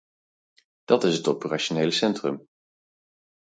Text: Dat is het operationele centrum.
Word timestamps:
Dat 0.85 1.03
is 1.03 1.17
het 1.17 1.27
operationele 1.27 1.91
centrum. 1.91 2.47